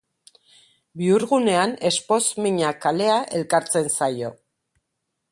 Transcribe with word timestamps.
Bihurgunean 1.01 1.75
Espoz 1.89 2.23
Mina 2.45 2.71
kalea 2.85 3.19
elkartzen 3.41 3.93
zaio. 3.99 4.33